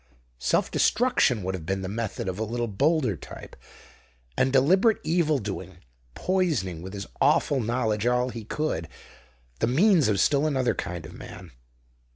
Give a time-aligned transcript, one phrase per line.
[0.39, 3.55] Self destruction would have been the method of a little bolder type;
[4.35, 5.77] and deliberate evil doing,
[6.15, 8.87] poisoning with his awful knowledge all he could,
[9.59, 11.51] the means of still another kind of man.